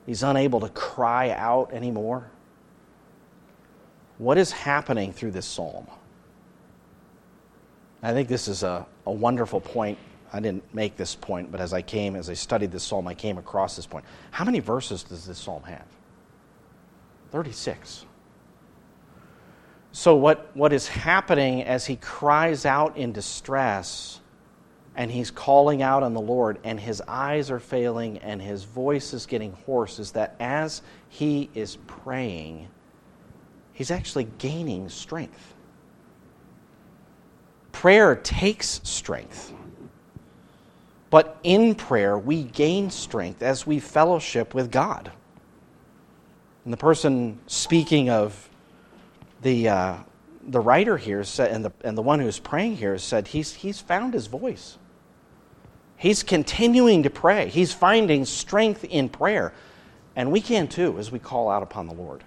[0.04, 2.30] He's unable to cry out anymore.
[4.18, 5.86] What is happening through this psalm?
[8.02, 9.96] I think this is a, a wonderful point.
[10.32, 13.14] I didn't make this point, but as I came, as I studied this psalm, I
[13.14, 14.04] came across this point.
[14.32, 15.86] How many verses does this psalm have?
[17.30, 18.04] 36.
[19.92, 24.20] So, what, what is happening as he cries out in distress
[24.96, 29.12] and he's calling out on the Lord, and his eyes are failing and his voice
[29.12, 32.68] is getting hoarse, is that as he is praying,
[33.72, 35.54] he's actually gaining strength.
[37.72, 39.52] Prayer takes strength.
[41.10, 45.12] But in prayer, we gain strength as we fellowship with God.
[46.64, 48.48] And the person speaking of
[49.42, 49.96] the, uh,
[50.42, 53.80] the writer here said, and the, and the one who's praying here said he's, he's
[53.80, 54.78] found his voice.
[55.96, 57.48] He's continuing to pray.
[57.48, 59.52] He's finding strength in prayer.
[60.16, 62.22] And we can too as we call out upon the Lord.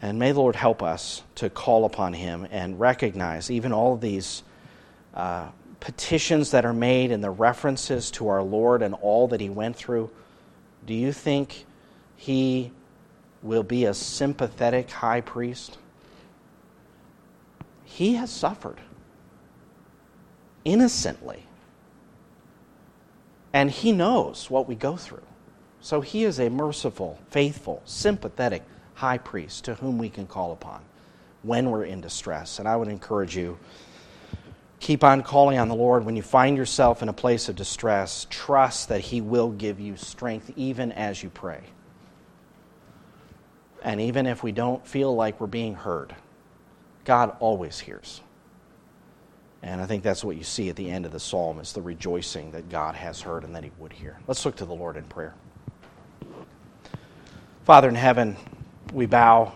[0.00, 4.00] And may the Lord help us to call upon Him and recognize even all of
[4.00, 4.42] these
[5.14, 5.48] uh,
[5.80, 9.76] petitions that are made and the references to our Lord and all that he went
[9.76, 10.10] through,
[10.86, 11.64] do you think
[12.16, 12.72] he
[13.42, 15.78] will be a sympathetic high priest?
[17.84, 18.80] He has suffered
[20.64, 21.44] innocently.
[23.52, 25.22] And he knows what we go through.
[25.80, 28.62] So he is a merciful, faithful, sympathetic
[28.94, 30.82] high priest to whom we can call upon
[31.42, 32.58] when we're in distress.
[32.58, 33.58] And I would encourage you
[34.80, 38.26] keep on calling on the Lord when you find yourself in a place of distress.
[38.28, 41.62] Trust that he will give you strength even as you pray.
[43.82, 46.14] And even if we don't feel like we're being heard,
[47.04, 48.20] God always hears.
[49.62, 51.82] And I think that's what you see at the end of the psalm is the
[51.82, 54.18] rejoicing that God has heard and that he would hear.
[54.26, 55.34] Let's look to the Lord in prayer.
[57.64, 58.36] Father in heaven,
[58.92, 59.52] we bow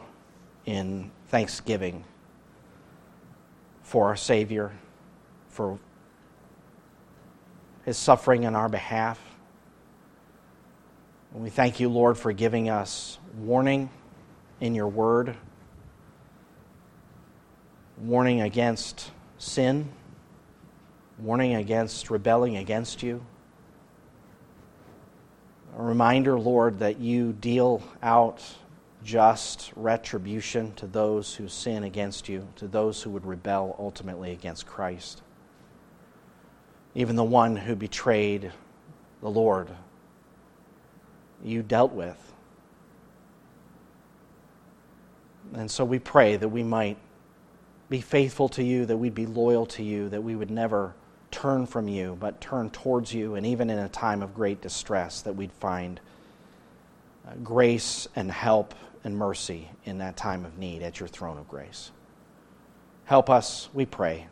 [0.66, 2.04] in thanksgiving
[3.82, 4.72] for our Savior,
[5.48, 5.78] for
[7.84, 9.20] his suffering on our behalf.
[11.32, 13.88] And we thank you, Lord, for giving us warning
[14.60, 15.36] in your word,
[17.98, 19.10] warning against
[19.42, 19.88] sin,
[21.18, 23.24] warning against rebelling against you.
[25.76, 28.42] A reminder, Lord, that you deal out
[29.02, 34.64] just retribution to those who sin against you, to those who would rebel ultimately against
[34.64, 35.22] Christ.
[36.94, 38.52] Even the one who betrayed
[39.22, 39.70] the Lord,
[41.42, 42.32] you dealt with.
[45.52, 46.96] And so we pray that we might
[47.92, 50.94] be faithful to you, that we'd be loyal to you, that we would never
[51.30, 55.20] turn from you, but turn towards you, and even in a time of great distress,
[55.20, 56.00] that we'd find
[57.28, 58.74] uh, grace and help
[59.04, 61.90] and mercy in that time of need at your throne of grace.
[63.04, 64.26] Help us, we pray.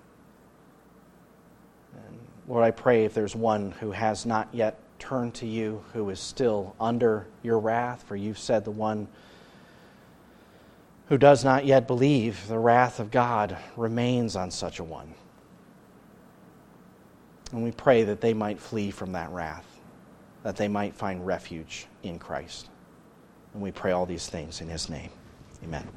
[1.95, 6.09] And Lord, I pray if there's one who has not yet turned to you, who
[6.09, 9.07] is still under your wrath, for you've said the one
[11.11, 15.13] who does not yet believe, the wrath of God remains on such a one.
[17.53, 19.67] And we pray that they might flee from that wrath,
[20.45, 22.71] that they might find refuge in Christ.
[23.53, 25.11] And we pray all these things in His name.
[25.65, 25.89] Amen.